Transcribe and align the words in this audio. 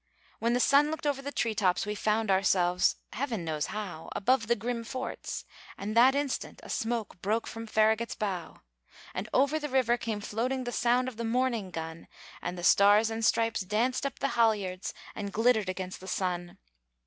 When 0.39 0.53
the 0.53 0.59
sun 0.59 0.89
looked 0.89 1.05
over 1.05 1.21
the 1.21 1.31
tree 1.31 1.53
tops, 1.53 1.85
We 1.85 1.93
found 1.93 2.31
ourselves 2.31 2.95
Heaven 3.13 3.45
knows 3.45 3.67
how 3.67 4.09
Above 4.15 4.47
the 4.47 4.55
grim 4.55 4.83
forts; 4.83 5.45
and 5.77 5.95
that 5.95 6.15
instant 6.15 6.59
A 6.63 6.69
smoke 6.71 7.21
broke 7.21 7.45
from 7.45 7.67
Farragut's 7.67 8.15
bow. 8.15 8.61
And 9.13 9.29
over 9.31 9.59
the 9.59 9.69
river 9.69 9.97
came 9.97 10.19
floating 10.19 10.63
The 10.63 10.71
sound 10.71 11.07
of 11.07 11.17
the 11.17 11.23
morning 11.23 11.69
gun; 11.69 12.07
And 12.41 12.57
the 12.57 12.63
stars 12.63 13.11
and 13.11 13.23
stripes 13.23 13.59
danced 13.61 14.03
up 14.03 14.17
the 14.17 14.29
halyards, 14.29 14.95
And 15.13 15.31
glittered 15.31 15.69
against 15.69 15.99
the 15.99 16.07
sun. 16.07 16.57